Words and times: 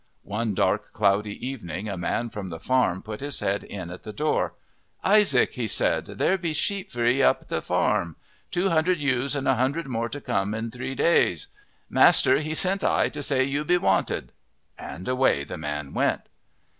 One 0.23 0.55
dark 0.55 0.93
cloudy 0.93 1.47
evening 1.47 1.87
a 1.87 1.95
man 1.95 2.31
from 2.31 2.47
the 2.49 2.59
farm 2.59 3.03
put 3.03 3.19
his 3.19 3.39
head 3.39 3.63
in 3.63 3.91
at 3.91 4.01
the 4.01 4.11
door. 4.11 4.55
"Isaac," 5.03 5.53
he 5.53 5.67
said, 5.67 6.05
"there 6.07 6.39
be 6.39 6.53
sheep 6.53 6.89
for 6.89 7.05
'ee 7.05 7.21
up't 7.21 7.49
the 7.49 7.61
farm 7.61 8.15
two 8.49 8.71
hunderd 8.71 8.97
ewes 8.97 9.35
and 9.35 9.47
a 9.47 9.53
hunderd 9.53 9.85
more 9.85 10.09
to 10.09 10.19
come 10.19 10.55
in 10.55 10.71
dree 10.71 10.95
days. 10.95 11.49
Master, 11.87 12.39
he 12.39 12.55
sent 12.55 12.83
I 12.83 13.09
to 13.09 13.21
say 13.21 13.43
you 13.43 13.63
be 13.63 13.77
wanted." 13.77 14.31
And 14.75 15.07
away 15.07 15.43
the 15.43 15.59
man 15.59 15.93
went. 15.93 16.21